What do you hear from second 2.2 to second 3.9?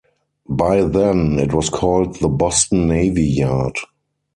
Boston Navy Yard.